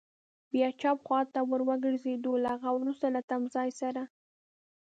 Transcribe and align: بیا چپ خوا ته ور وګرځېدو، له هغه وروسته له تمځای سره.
بیا 0.51 0.69
چپ 0.81 0.97
خوا 1.05 1.19
ته 1.33 1.39
ور 1.49 1.61
وګرځېدو، 1.69 2.31
له 2.43 2.49
هغه 2.53 2.69
وروسته 2.77 3.05
له 3.15 3.21
تمځای 3.29 3.69
سره. 3.81 4.03